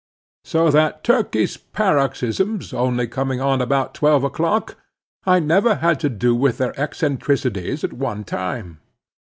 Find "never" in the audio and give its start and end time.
5.39-5.75